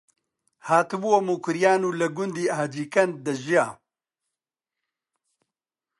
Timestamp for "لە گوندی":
1.99-2.51